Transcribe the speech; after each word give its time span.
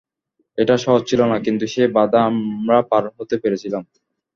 এটা 0.57 0.75
সহজ 0.83 1.01
ছিল 1.09 1.21
না, 1.31 1.37
কিন্তু 1.45 1.65
সেই 1.73 1.89
বাধা 1.97 2.19
আমরা 2.29 2.77
পার 2.91 3.03
হতে 3.17 3.35
পেরেছিলাম। 3.43 3.83